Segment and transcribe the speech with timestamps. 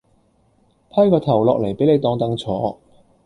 [0.89, 2.79] 批個頭落嚟畀你當凳坐